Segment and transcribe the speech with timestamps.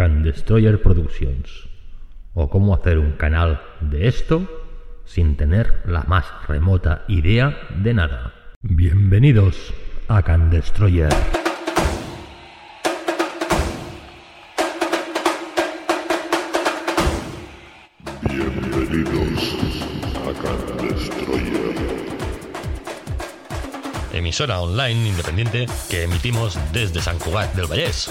[0.00, 1.68] Can Destroyer Productions
[2.32, 4.48] o cómo hacer un canal de esto
[5.04, 8.32] sin tener la más remota idea de nada.
[8.62, 9.74] Bienvenidos
[10.08, 11.12] a Can Destroyer.
[18.22, 19.54] Bienvenidos
[20.16, 21.74] a Can Destroyer.
[24.14, 28.10] Emisora online independiente que emitimos desde San Cugat del Vallés.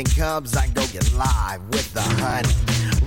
[0.00, 2.48] Weekend comes, I go get live with the honey.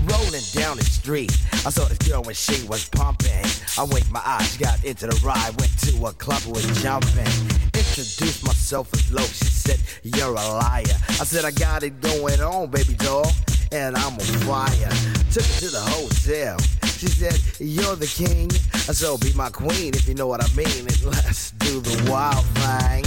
[0.06, 1.32] Rolling down the street,
[1.66, 3.46] I saw this girl when she was pumping.
[3.78, 7.26] I winked my eyes, got into the ride, went to a club, was jumping.
[7.74, 10.84] Introduced myself as low, she said, You're a liar.
[11.08, 13.32] I said, I got it going on, baby doll,
[13.72, 14.92] and I'm on fire.
[15.32, 16.60] Took her to the hotel.
[17.00, 18.52] She said, You're the king.
[18.74, 20.68] I said, oh, Be my queen if you know what I mean.
[20.68, 23.06] And let's do the wild thing.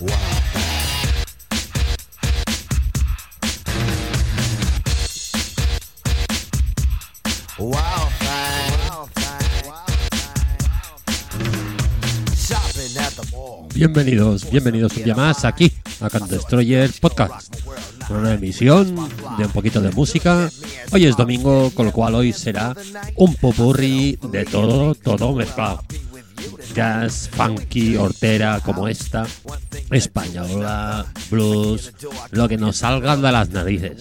[0.00, 0.39] Wild
[13.74, 15.70] Bienvenidos, bienvenidos un día más aquí
[16.00, 17.54] a Can Destroyer Podcast,
[18.08, 18.94] una emisión
[19.36, 20.48] de un poquito de música.
[20.90, 22.74] Hoy es domingo, con lo cual hoy será
[23.16, 25.82] un popurrí de todo, todo mezclado.
[26.74, 29.26] Jazz, funky, hortera, como esta,
[29.90, 31.92] española, blues,
[32.30, 33.98] lo que nos salga de las narices.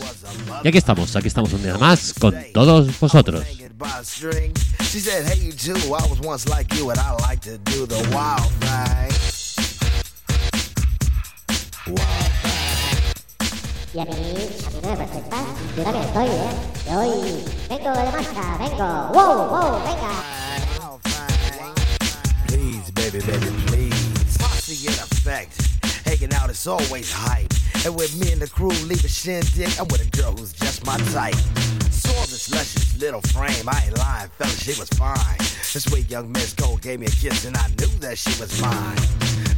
[0.64, 3.44] Y aquí estamos, aquí estamos un día más con todos vosotros.
[3.44, 4.54] Hanging by a string.
[4.82, 5.94] She said, Hey, you too.
[5.94, 9.14] I was once like you, and I like to do the wild thing.
[11.88, 12.50] Wild thing.
[13.92, 15.08] Y a mí, a mí no me.
[15.76, 16.96] Yo también estoy, ¿eh?
[16.96, 19.10] Hoy vengo de marcha, vengo.
[19.14, 20.29] ¡Wow, wow, venga!
[23.00, 24.38] Baby, baby, please.
[24.38, 25.56] Posse in effect.
[26.06, 27.48] Hanging out is always hype.
[27.86, 30.86] And with me and the crew leave a shindig, I'm with a girl who's just
[30.86, 31.34] my type.
[31.92, 33.70] Saw this luscious little frame.
[33.70, 35.38] I ain't lying, fella, she was fine.
[35.38, 38.62] This sweet young Miss Gold gave me a kiss, and I knew that she was
[38.62, 38.98] mine.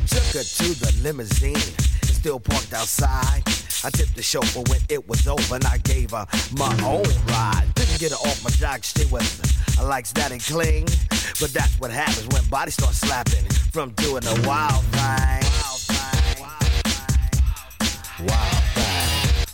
[0.06, 1.74] Took her to the limousine,
[2.14, 3.42] still parked outside.
[3.84, 7.81] I tipped the chauffeur when it was over, and I gave her my own ride.
[8.02, 9.40] Get her off my jock, she was
[9.80, 10.86] I likes that and cling.
[11.40, 15.44] But that's what happens when bodies start slapping from doing the wild thing.
[16.42, 17.46] Wild thing.
[18.26, 19.46] Wild thing.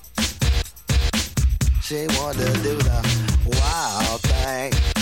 [1.82, 3.04] She to do the
[3.48, 4.97] wild thing.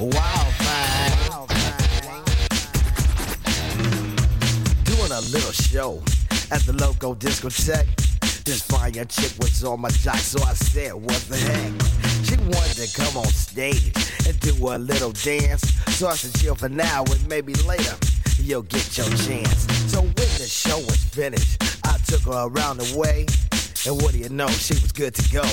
[0.00, 1.12] Wild thing.
[1.12, 1.28] Mm.
[1.28, 2.24] Wild thing.
[4.84, 6.02] Doing a little show
[6.50, 7.86] at the local discotheque.
[8.44, 11.72] This young chick was on my jock, so I said, What the heck?
[12.24, 13.92] She wanted to come on stage
[14.26, 15.70] and do a little dance.
[15.92, 17.94] So I said, Chill for now, and maybe later
[18.38, 19.66] you'll get your chance.
[19.92, 23.26] So when the show was finished, I took her around the way.
[23.86, 25.44] And what do you know, she was good to go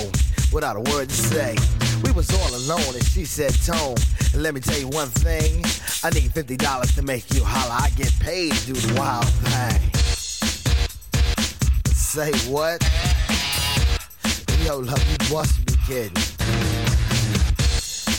[0.53, 1.57] without a word to say.
[2.03, 3.95] We was all alone and she said, Tone,
[4.35, 5.63] let me tell you one thing.
[6.03, 7.73] I need $50 to make you holler.
[7.73, 9.81] I get paid to do the wild thing.
[11.93, 12.81] Say what?
[14.63, 16.17] Yo, love, you must be kidding.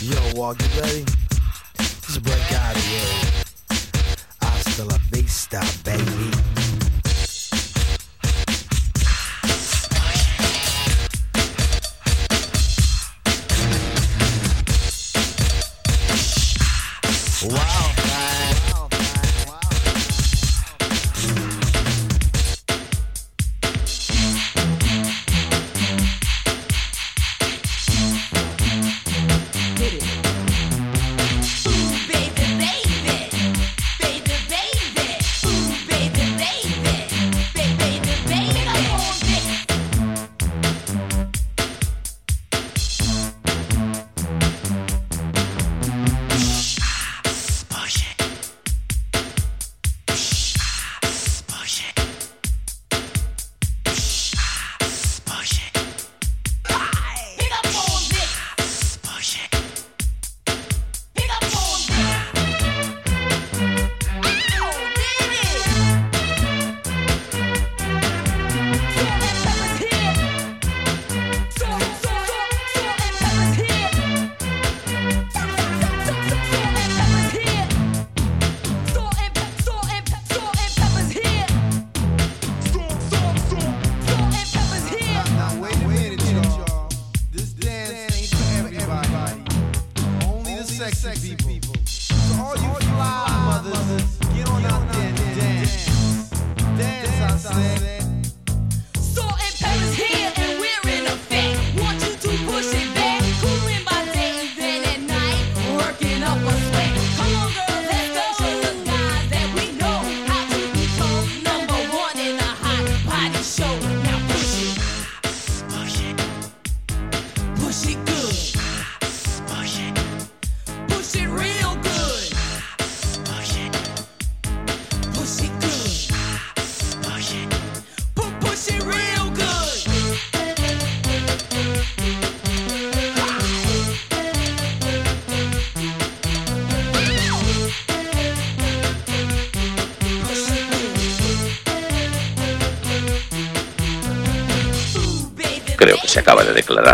[0.00, 1.04] Yo, Walk, you ready?
[1.76, 3.44] Just break out of here.
[4.40, 6.67] Hasta la vista, baby.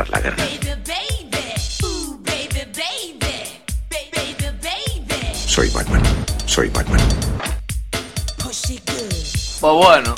[0.05, 0.45] Declarar la guerra.
[5.47, 6.03] Soy Batman.
[6.47, 7.01] Soy Batman.
[9.61, 10.14] Pues bueno.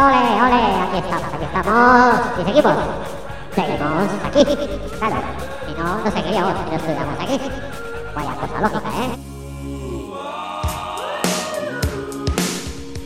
[0.00, 2.20] Ole, ole, aquí estamos, aquí estamos.
[2.38, 2.76] Y seguimos.
[3.54, 4.42] Seguimos aquí.
[4.98, 5.18] Claro,
[5.66, 7.36] si no, no seguiríamos si no estuviéramos aquí.
[8.14, 9.10] Vaya cosa lógica, ¿eh?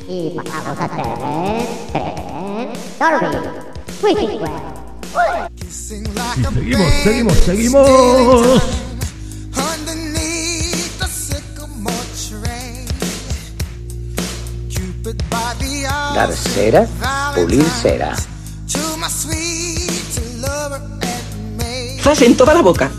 [0.06, 3.28] Y pasamos a tren, tren, Dolby,
[5.68, 8.83] seguimos, seguimos, seguimos.
[16.14, 16.87] dar cera,
[17.35, 18.14] pulir cera.
[22.00, 22.90] Frase en toda la boca.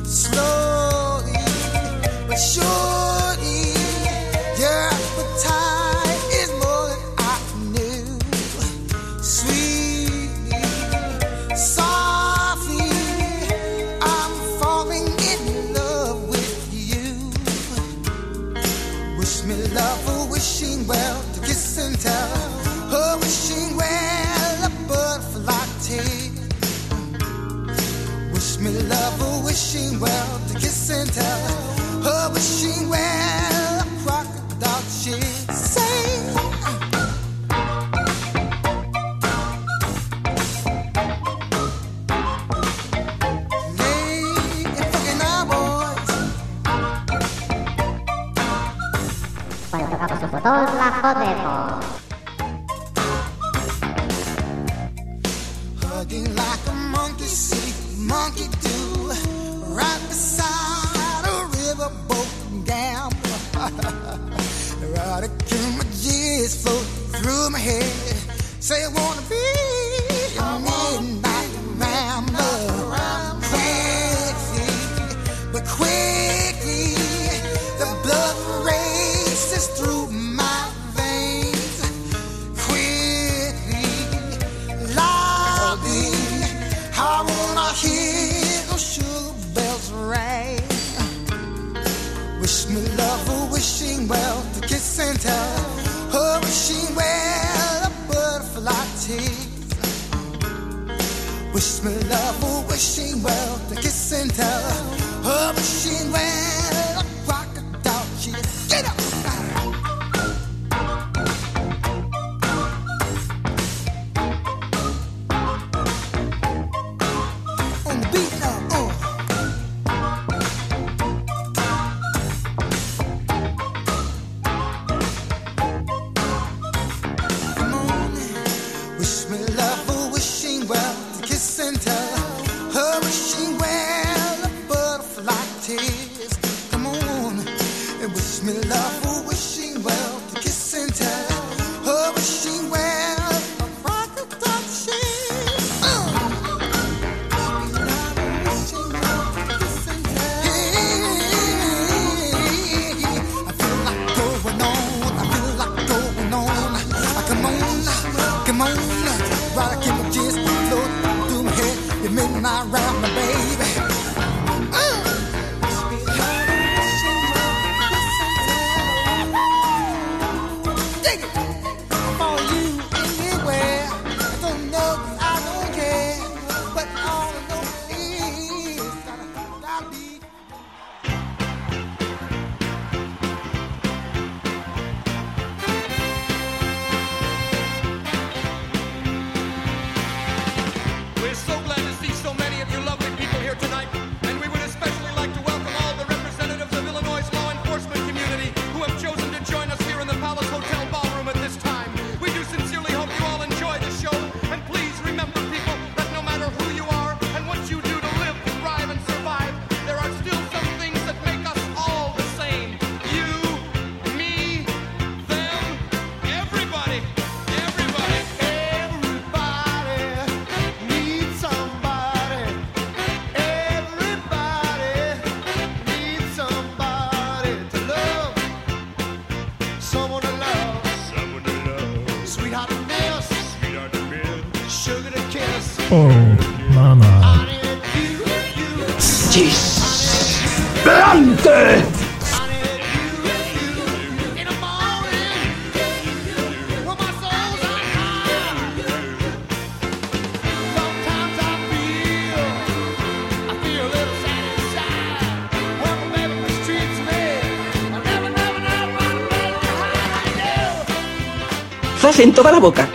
[262.24, 262.90] en toda la boca.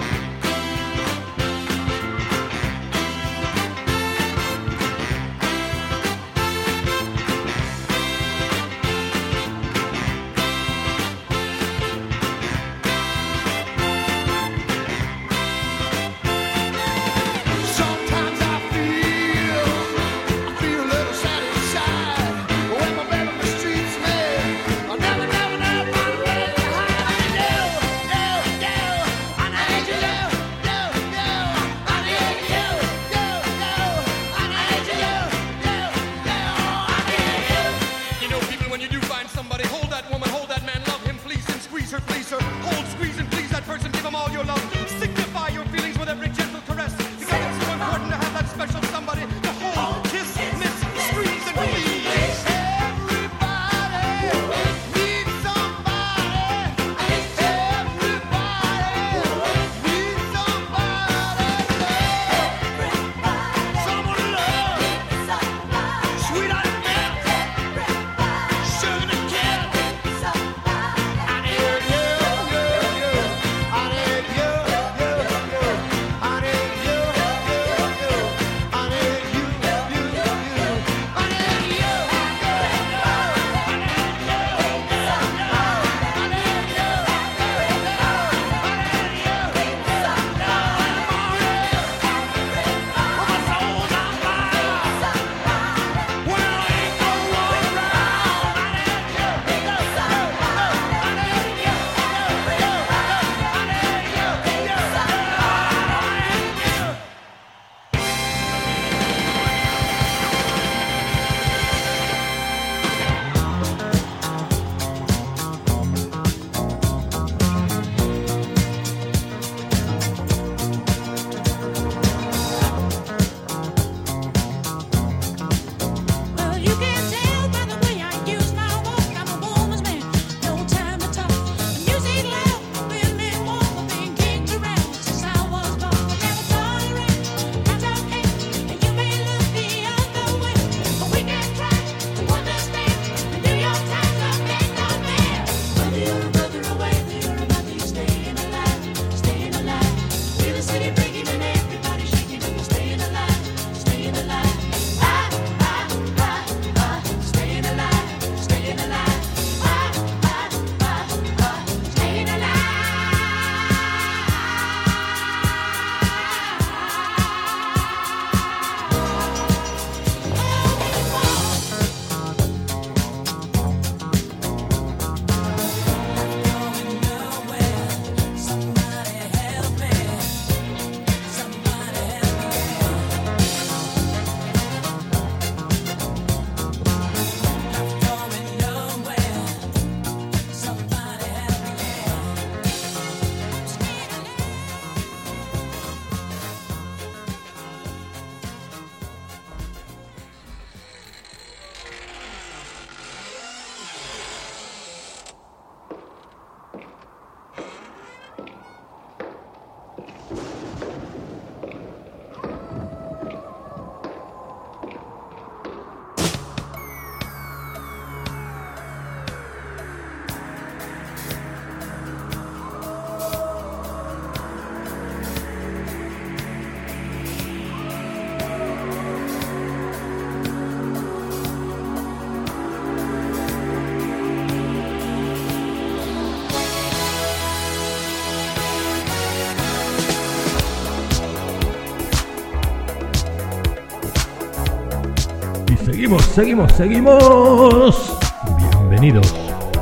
[246.01, 248.19] Seguimos, seguimos, seguimos.
[248.57, 249.35] Bienvenidos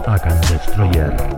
[0.05, 1.38] a Can Destroyer.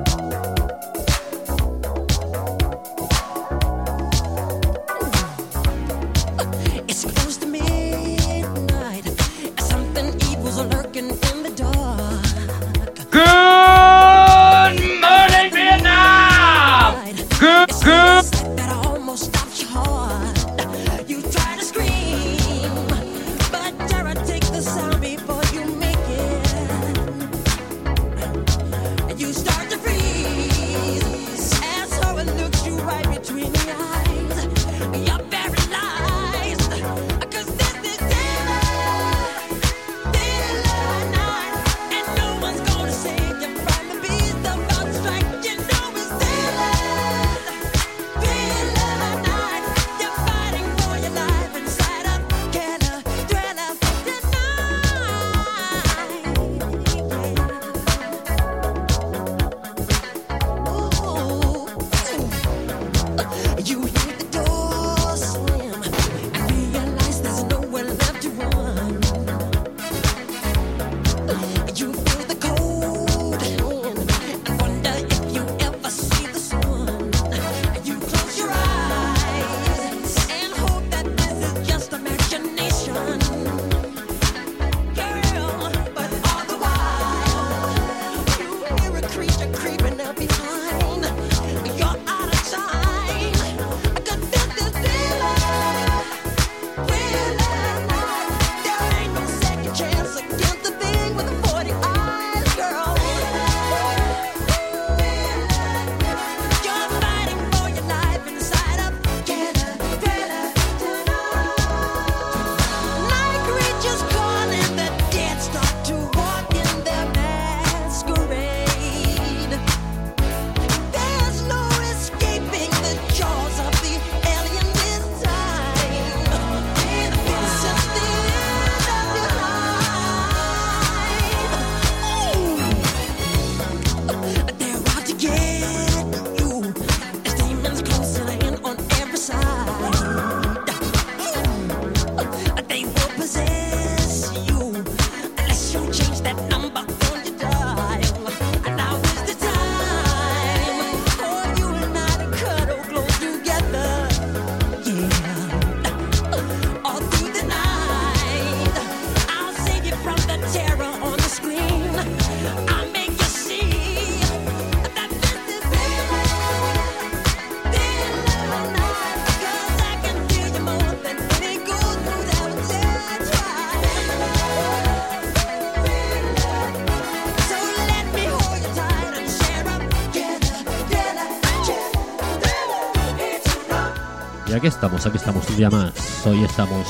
[184.51, 186.27] Y aquí estamos, aquí estamos un día más.
[186.27, 186.89] Hoy estamos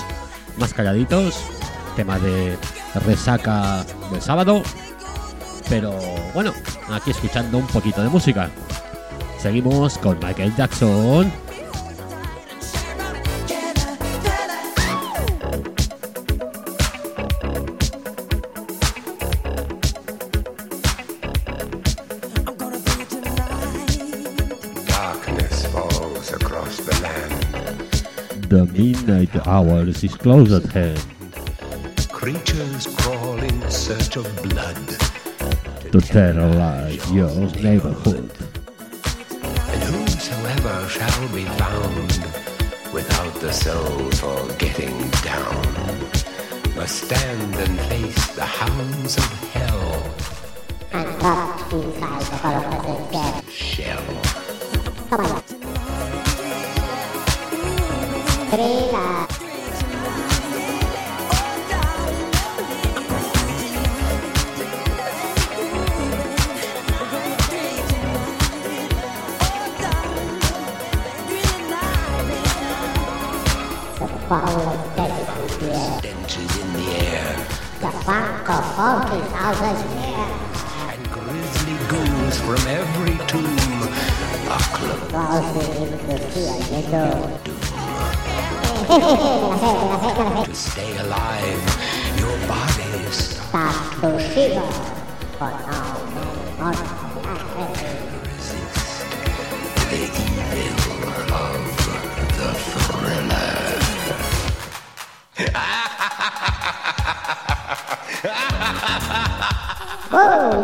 [0.57, 1.37] más calladitos.
[1.95, 2.57] Tema de
[3.05, 4.63] resaca del sábado.
[5.69, 5.95] Pero
[6.33, 6.55] bueno,
[6.91, 8.49] aquí escuchando un poquito de música.
[9.39, 11.31] Seguimos con Michael Jackson.
[28.51, 30.99] The midnight hours is close at hand.
[32.11, 34.89] Creatures crawl in search of blood.
[35.93, 37.31] To terrorize your
[37.63, 38.33] neighborhood.
[39.41, 42.11] And whosoever shall be found
[42.93, 50.13] without the soul for getting down must stand and face the hounds of hell.
[50.91, 55.40] And trapped inside the hollow dead Shell.
[79.19, 80.61] Thousand years.
[80.91, 83.59] And grisly ghouls from every tomb
[84.49, 87.21] are close to see a little.
[90.45, 91.63] to stay alive.
[92.19, 94.69] Your body starts Start to shiver.
[95.39, 97.00] For now,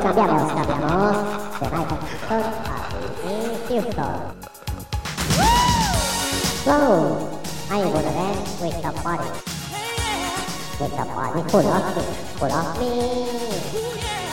[0.06, 1.16] Cambiamos, cambiamos.
[1.58, 2.78] De Michael Jackson a
[3.24, 4.14] Whitney Houston.
[6.64, 7.26] Wow!
[7.68, 8.10] はい、ということで、
[8.62, 9.26] With the Body.
[10.78, 11.42] With the Body.
[11.50, 11.68] こら、
[12.38, 14.25] こら、みー。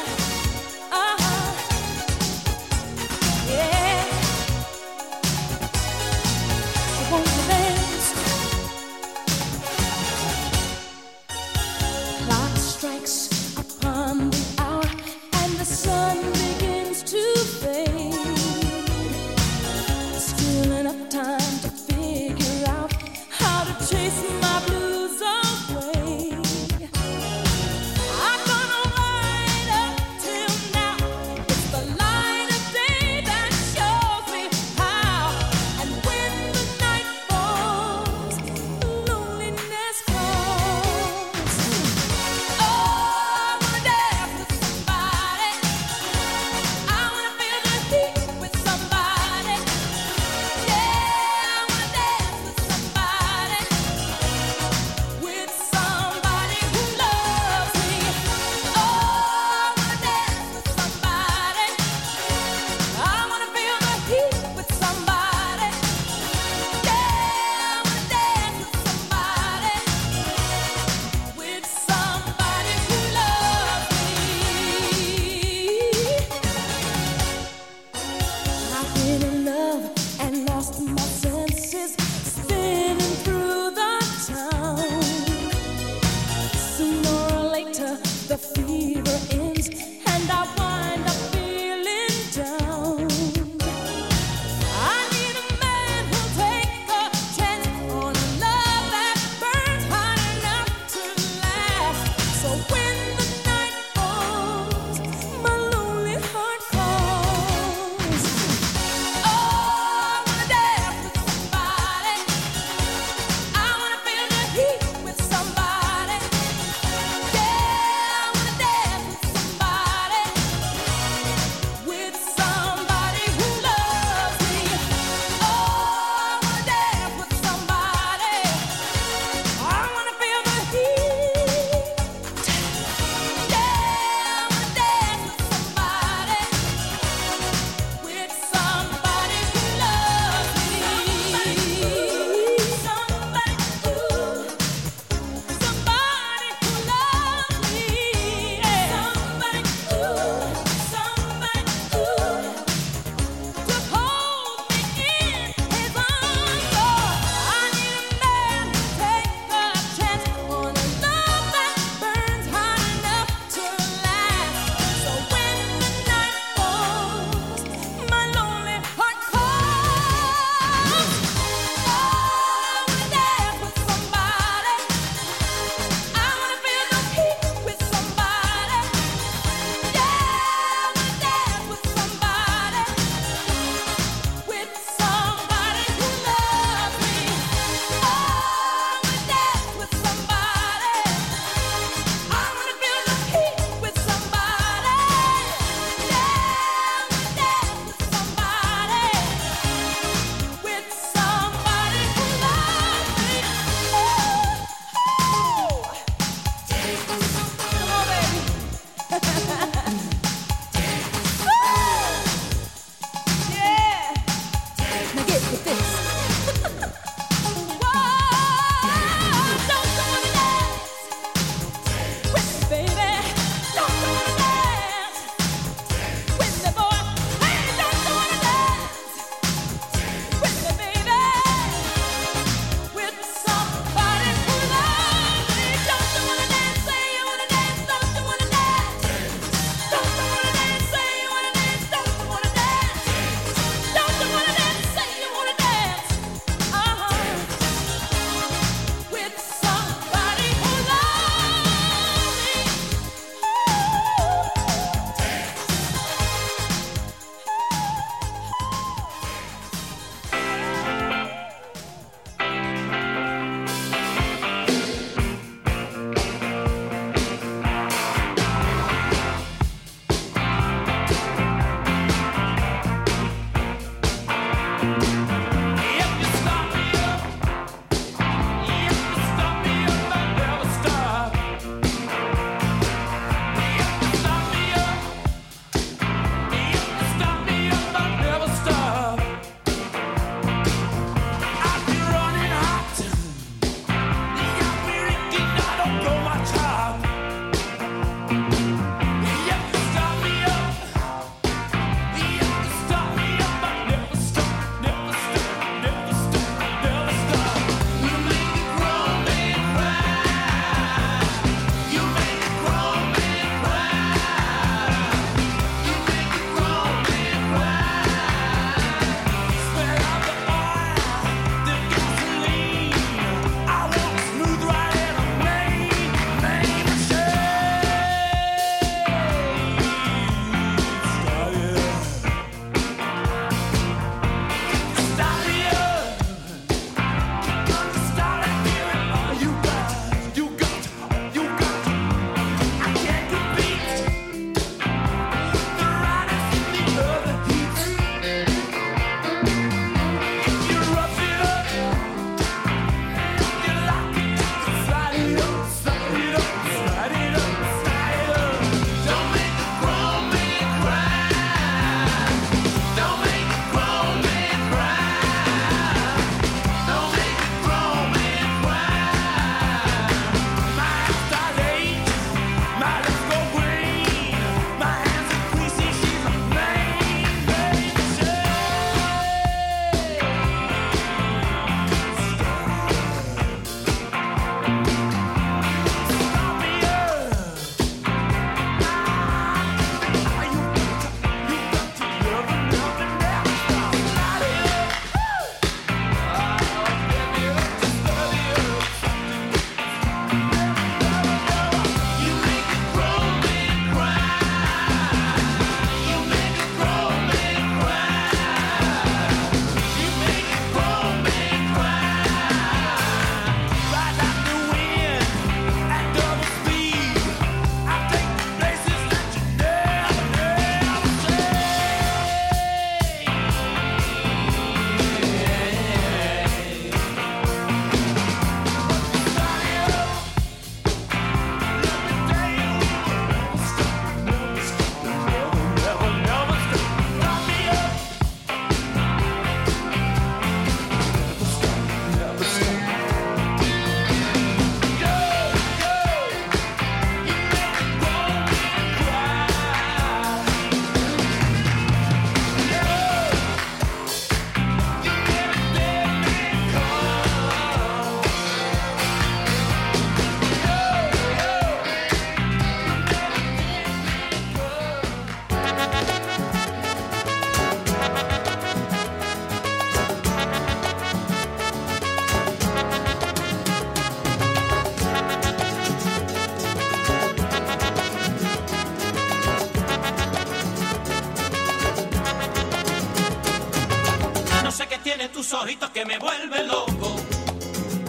[485.29, 487.15] Tus ojitos que me vuelven loco,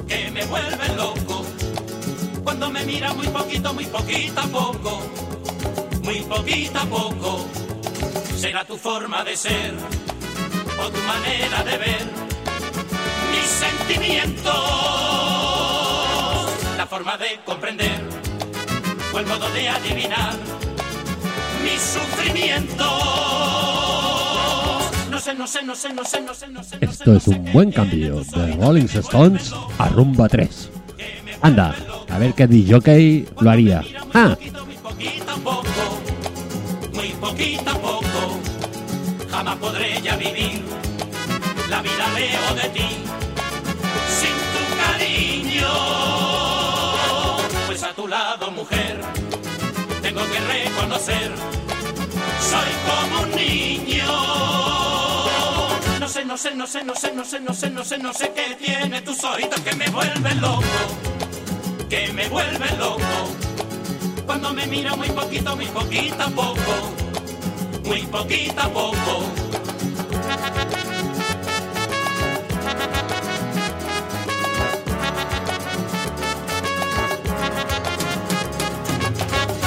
[0.09, 1.45] que me vuelven loco.
[2.43, 5.03] Cuando me mira muy poquito, muy poquito a poco,
[6.03, 7.47] muy poquito a poco.
[8.37, 9.75] Será tu forma de ser
[10.79, 12.07] o tu manera de ver
[13.33, 14.55] mis sentimientos,
[16.77, 18.03] la forma de comprender
[19.13, 20.35] o el modo de adivinar
[21.63, 23.74] mis sufrimientos.
[26.81, 30.71] Esto es un buen cambio de Rolling Stones a Rumba 3.
[30.99, 31.75] que me Anda,
[32.11, 33.83] a ver qué DJ lo haría.
[34.13, 34.37] Ah,
[34.83, 35.47] poquito,
[36.93, 38.39] muy poquito a poco,
[39.31, 40.61] jamás podré ya vivir
[41.71, 42.89] la vida leo de ti
[44.19, 45.73] sin tu cariño.
[47.67, 49.01] Pues a tu lado, mujer,
[50.03, 51.33] tengo que reconocer,
[52.41, 54.74] soy como un niño.
[56.27, 58.57] No sé, no sé, no sé, no sé, no sé, no sé, no sé, qué
[58.57, 60.65] tiene tus ojitos que me vuelven loco
[61.89, 63.01] que me vuelve loco.
[64.27, 66.93] Cuando me mira muy poquito, muy poquito a poco,
[67.85, 69.23] muy poquito a poco.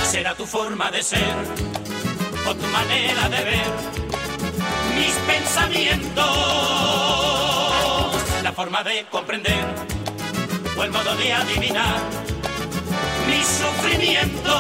[0.04, 1.36] Será tu forma de ser
[2.50, 4.17] o tu manera de ver
[4.98, 6.26] mis pensamientos,
[8.44, 9.66] la forma de comprender
[10.78, 12.00] o el modo de adivinar
[13.28, 14.54] mis sufrimientos.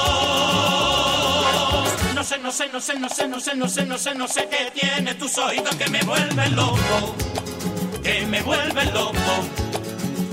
[2.13, 4.27] No sé, no sé, no sé, no sé, no sé, no sé, no sé, no
[4.27, 7.15] sé qué tiene tus oídos que me vuelven loco,
[8.03, 9.15] que me vuelven loco.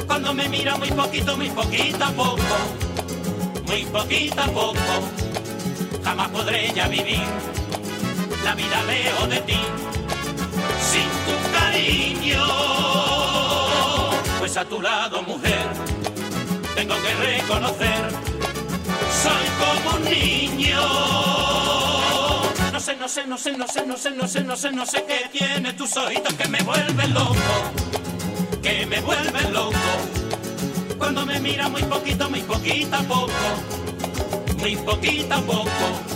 [0.06, 2.56] Cuando me mira muy poquito, muy poquito a poco,
[3.66, 4.76] muy poquito a poco,
[6.04, 7.22] jamás podré ya vivir
[8.44, 9.58] la vida leo de ti
[10.90, 12.44] sin tu cariño.
[14.38, 15.66] Pues a tu lado, mujer,
[16.74, 18.10] tengo que reconocer,
[19.22, 20.80] soy como un niño.
[22.72, 24.86] No sé, no sé, no sé, no sé, no sé, no sé, no sé, no
[24.86, 27.54] sé qué tiene tus ojitos que me vuelven loco,
[28.62, 29.74] que me vuelven loco.
[30.98, 33.32] Cuando me mira muy poquito, muy poquito a poco,
[34.58, 36.13] muy poquito a poco.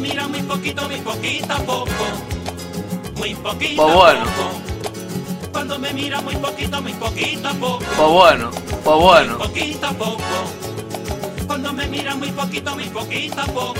[0.00, 1.90] Mira muy poquito, muy poquito a poco,
[3.16, 4.24] muy poquito Pues a bueno.
[4.24, 5.48] poco.
[5.52, 7.78] Cuando me mira muy poquito, muy poquito a poco.
[7.96, 8.50] Pues bueno,
[8.84, 9.38] pues bueno.
[9.38, 10.22] Poquito a poco.
[11.46, 13.74] Cuando me mira muy poquito, muy poquito a poco.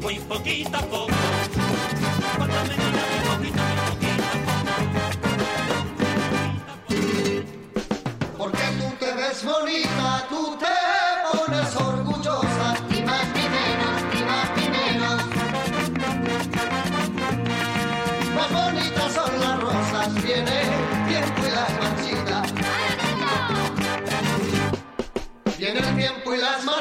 [0.00, 1.12] Muy poquito a poco.
[2.36, 3.02] Cuando me mira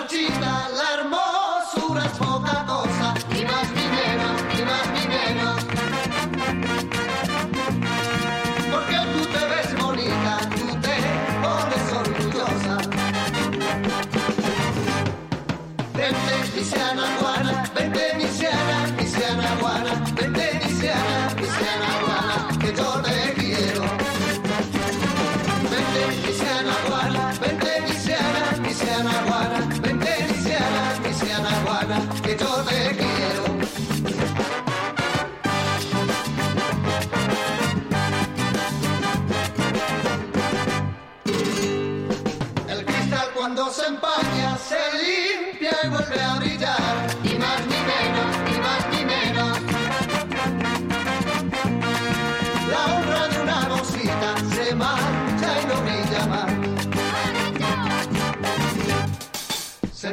[0.08, 1.23] tiempo y las marchitas, la hermosura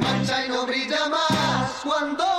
[0.01, 2.30] mancha y no brilla más cuando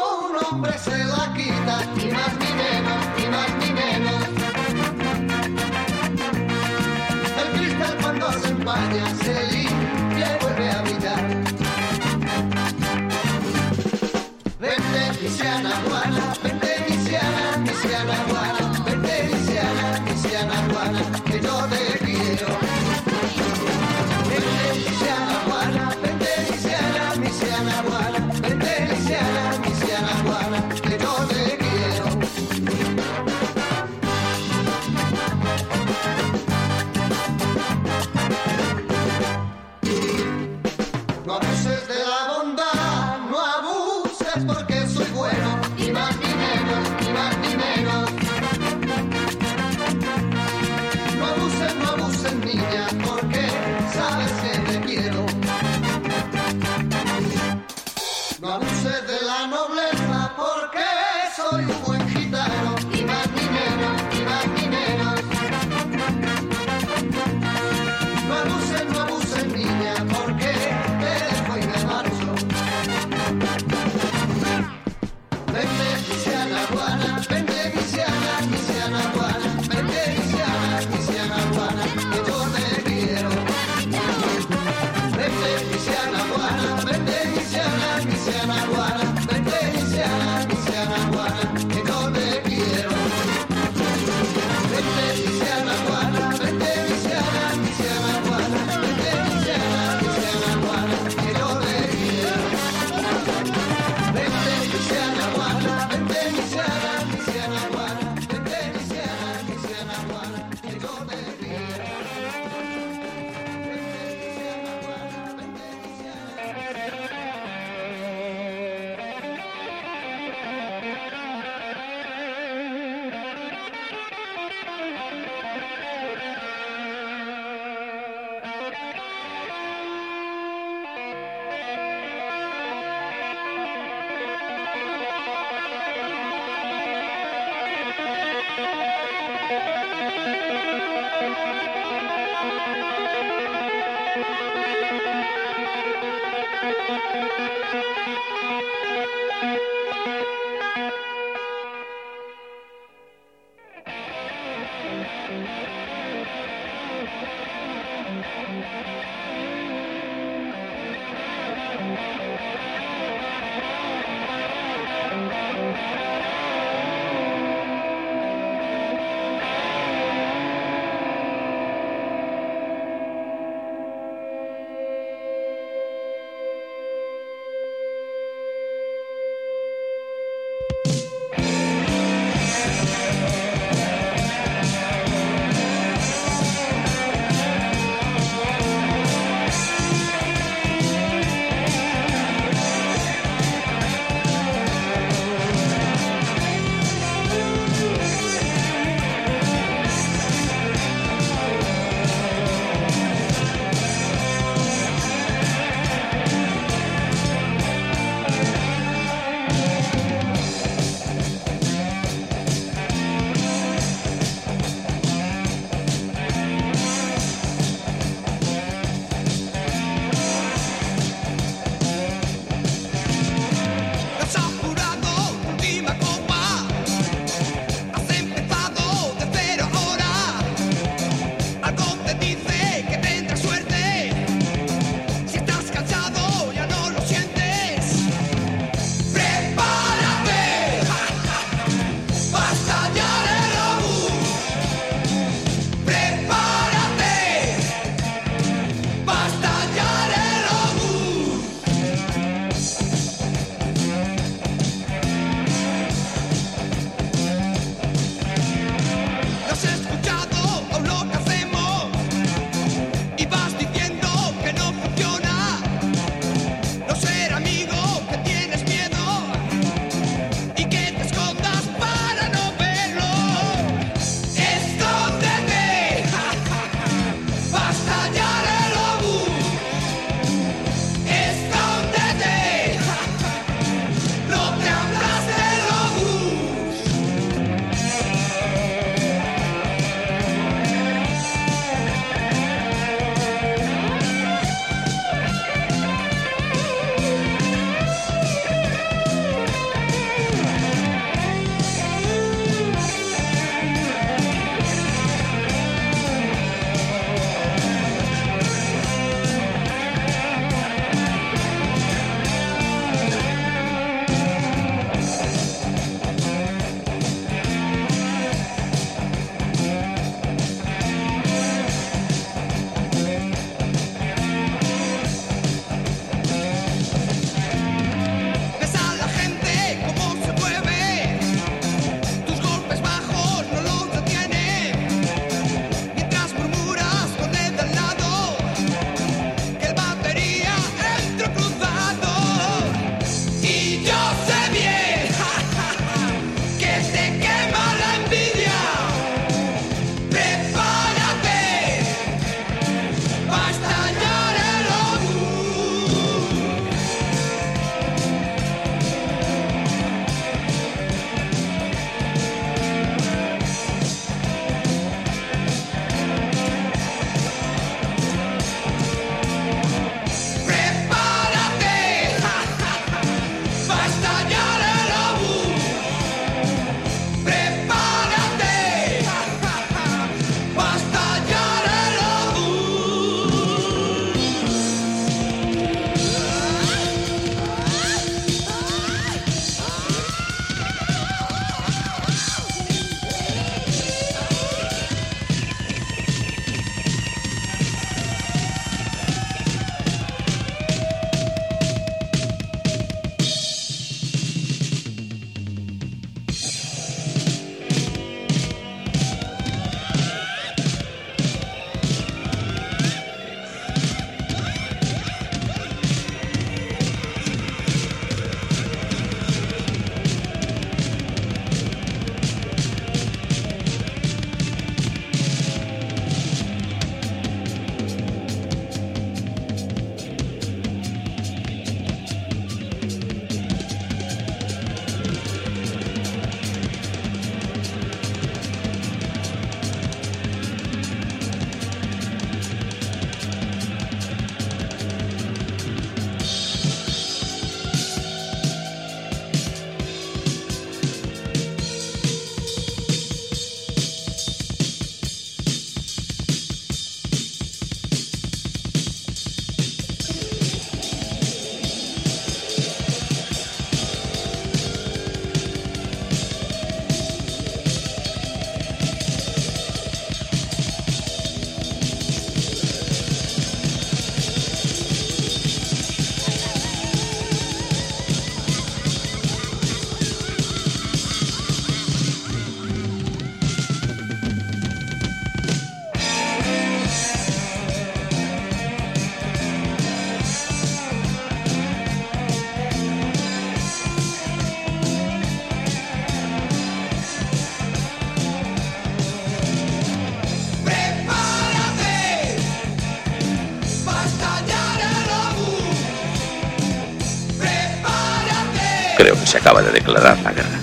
[510.11, 510.60] Ráfaga.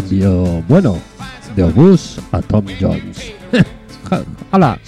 [0.00, 0.96] Cambio bueno,
[1.56, 3.32] de Obús a Tom Jones.
[4.52, 4.78] ¡Hala!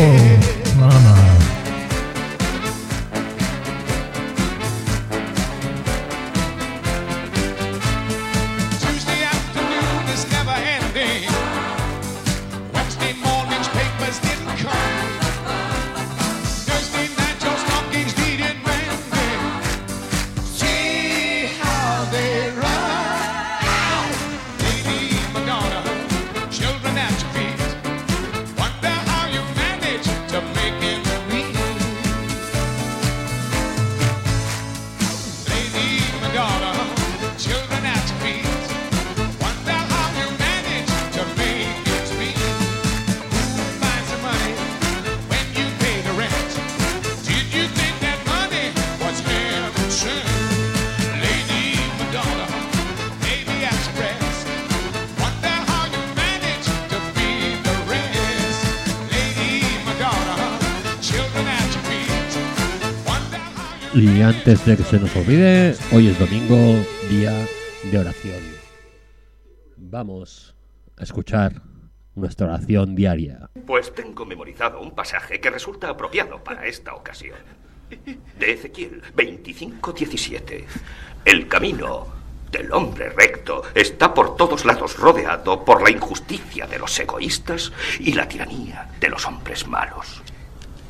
[0.00, 0.39] Your
[64.20, 67.32] Y antes de que se nos olvide, hoy es domingo, día
[67.84, 68.42] de oración.
[69.78, 70.54] Vamos
[70.98, 71.62] a escuchar
[72.14, 73.48] nuestra oración diaria.
[73.66, 77.38] Pues tengo memorizado un pasaje que resulta apropiado para esta ocasión.
[78.38, 80.66] De Ezequiel 25:17.
[81.24, 82.06] El camino
[82.52, 88.12] del hombre recto está por todos lados rodeado por la injusticia de los egoístas y
[88.12, 90.22] la tiranía de los hombres malos.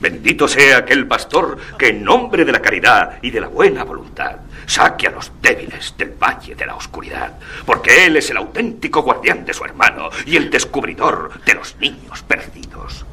[0.01, 4.37] Bendito sea aquel pastor que en nombre de la caridad y de la buena voluntad
[4.65, 9.45] saque a los débiles del valle de la oscuridad, porque él es el auténtico guardián
[9.45, 13.05] de su hermano y el descubridor de los niños perdidos.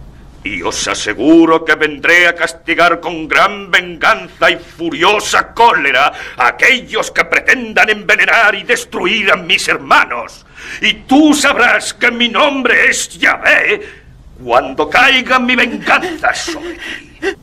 [0.43, 7.11] Y os aseguro que vendré a castigar con gran venganza y furiosa cólera a aquellos
[7.11, 10.45] que pretendan envenenar y destruir a mis hermanos.
[10.79, 14.06] Y tú sabrás que mi nombre es Yahvé
[14.43, 17.35] cuando caiga mi venganza sobre ti.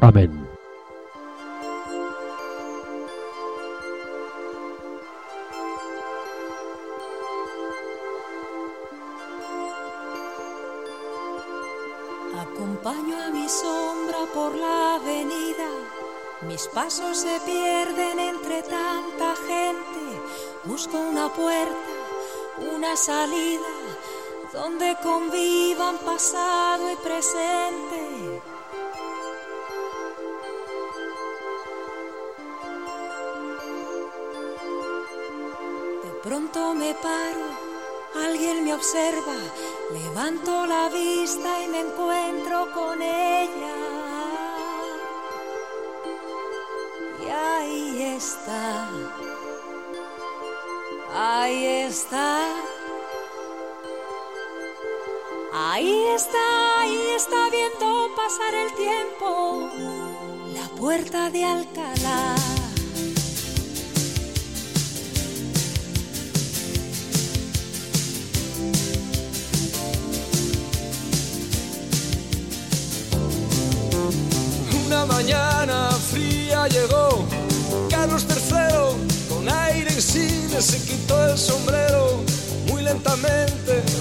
[0.00, 0.45] Amén.
[22.96, 23.66] Salida,
[24.52, 28.42] donde convivan pasado y presente.
[36.04, 37.46] De pronto me paro,
[38.24, 39.36] alguien me observa,
[39.92, 43.76] levanto la vista y me encuentro con ella.
[47.22, 48.88] Y ahí está,
[51.12, 52.75] ahí está.
[55.58, 59.70] Ahí está, ahí está viendo pasar el tiempo,
[60.52, 62.34] la puerta de Alcalá.
[74.86, 77.24] Una mañana fría llegó
[77.88, 82.20] Carlos III con aire insigne se quitó el sombrero
[82.68, 83.65] muy lentamente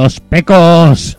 [0.00, 1.18] los pecos.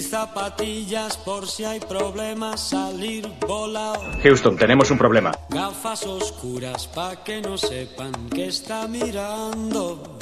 [0.00, 4.00] Y zapatillas por si hay problemas salir volado.
[4.22, 5.30] Houston, tenemos un problema.
[5.50, 10.18] Gafas oscuras pa' que no sepan que está mirando.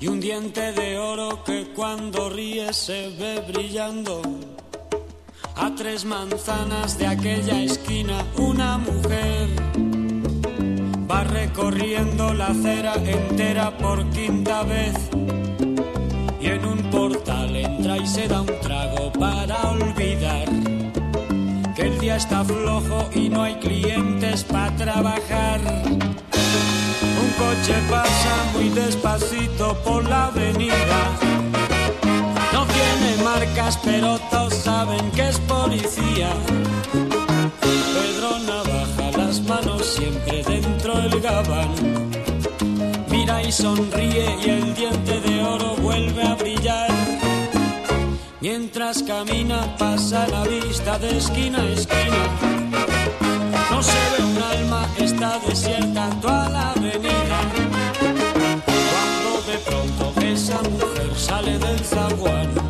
[0.00, 4.20] Y un diente de oro que cuando ríe se ve brillando.
[5.54, 9.48] A tres manzanas de aquella esquina una mujer
[11.08, 14.96] va recorriendo la acera entera por quinta vez.
[16.40, 20.48] Y en un portal entra y se da un trago para olvidar
[21.74, 25.60] que el día está flojo y no hay clientes para trabajar.
[27.22, 31.00] Un coche pasa muy despacito por la avenida.
[32.52, 36.30] No tiene marcas, pero todos saben que es policía.
[37.60, 42.27] Pedro Navaja, las manos siempre dentro del gabán.
[43.30, 46.90] Y sonríe y el diente de oro vuelve a brillar.
[48.40, 52.22] Mientras camina pasa la vista de esquina a esquina.
[53.70, 57.38] No se ve un alma, está desierta toda la avenida.
[58.66, 62.67] Cuando de pronto esa mujer sale del zaguán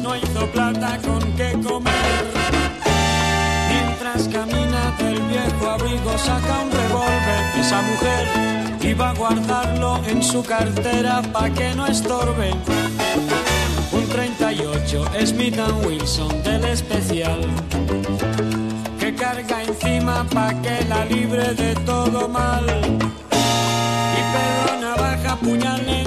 [0.00, 2.24] no hizo plata con qué comer.
[3.70, 10.42] Mientras camina del viejo abrigo saca un revólver esa mujer iba a guardarlo en su
[10.42, 12.50] cartera pa' que no estorbe.
[13.92, 17.40] Un 38 Smith Wilson del especial
[18.98, 22.66] que carga encima pa' que la libre de todo mal.
[24.18, 26.01] Y Pedro Navaja, puñal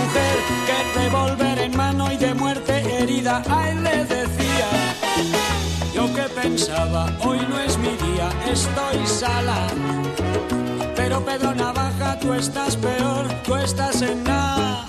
[0.00, 0.36] mujer
[0.66, 4.68] que revólver en mano y de muerte herida a él le decía.
[5.94, 9.66] Yo que pensaba, hoy no es mi día, estoy sala.
[10.94, 14.84] Pero Pedro Navaja, tú estás peor, tú estás en nada.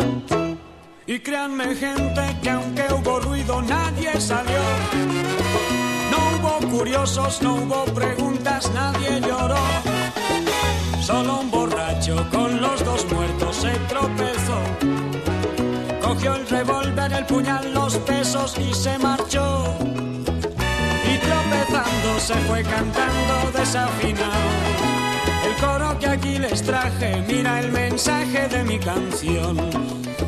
[1.06, 4.64] Y créanme gente que aunque hubo ruido nadie salió.
[6.12, 9.97] No hubo curiosos, no hubo preguntas, nadie lloró.
[11.08, 14.60] Solo un borracho con los dos muertos se tropezó.
[16.02, 19.74] Cogió el revólver, el puñal, los pesos y se marchó.
[21.10, 24.50] Y tropezando se fue cantando desafinado.
[25.46, 29.56] El coro que aquí les traje, mira el mensaje de mi canción.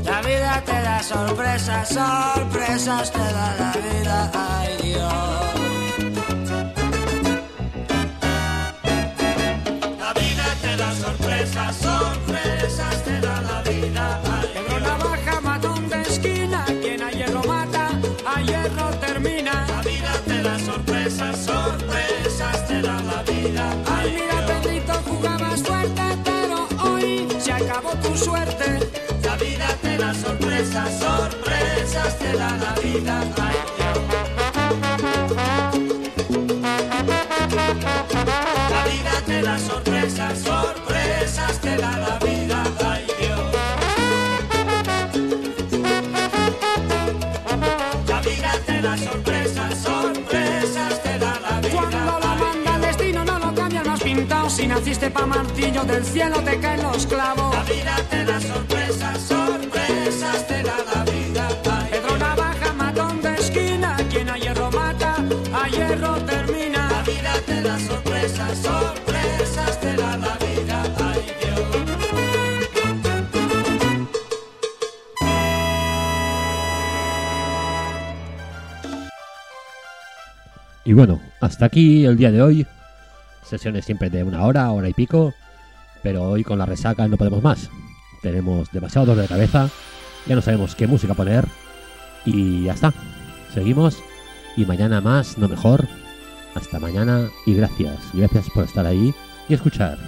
[0.06, 5.69] La vida te da sorpresas, sorpresas te da la vida, ay Dios.
[28.20, 28.80] Suerte.
[29.24, 33.22] La vida te da sorpresas, sorpresas te da la vida.
[33.38, 33.56] Ay,
[38.70, 42.64] La vida te da sorpresas, sorpresas te da la vida.
[42.86, 43.40] Ay, Dios.
[48.08, 51.72] La vida te da sorpresas, sorpresas te da la vida.
[51.74, 54.50] Cuando lo manda el destino no lo cambian más pintado.
[54.50, 57.56] Si naciste pa' martillo del cielo te caen los clavos.
[57.56, 57.79] La vida
[80.90, 82.66] Y bueno, hasta aquí el día de hoy.
[83.44, 85.36] Sesiones siempre de una hora, hora y pico.
[86.02, 87.70] Pero hoy con la resaca no podemos más.
[88.24, 89.70] Tenemos demasiado dolor de cabeza.
[90.26, 91.46] Ya no sabemos qué música poner.
[92.26, 92.92] Y ya está.
[93.54, 94.02] Seguimos.
[94.58, 95.88] Y mañana más, no mejor.
[96.56, 98.00] Hasta mañana y gracias.
[98.12, 99.14] Gracias por estar ahí
[99.48, 100.00] y escuchar.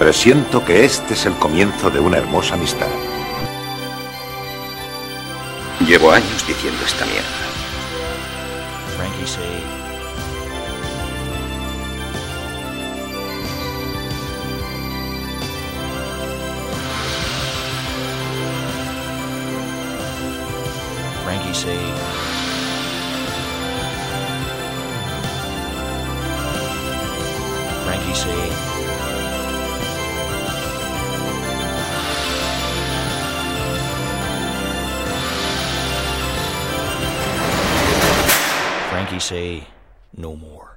[0.00, 2.88] Presiento que este es el comienzo de una hermosa amistad.
[5.80, 7.28] Llevo años diciendo esta mierda.
[8.96, 9.38] Frankie C.
[21.24, 21.76] Frankie C.
[27.84, 28.73] Frankie C.
[39.14, 39.66] Frankie say
[40.16, 40.73] no more.